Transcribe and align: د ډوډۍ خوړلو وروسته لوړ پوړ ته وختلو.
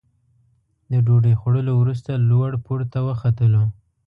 د 0.91 0.93
ډوډۍ 1.05 1.33
خوړلو 1.39 1.73
وروسته 1.77 2.11
لوړ 2.29 2.51
پوړ 2.65 2.79
ته 2.91 2.99
وختلو. 3.07 3.63